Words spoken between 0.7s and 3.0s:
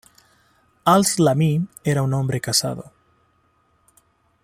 Al-Zlami era un hombre casado.